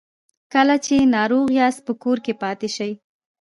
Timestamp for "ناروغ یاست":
1.15-1.81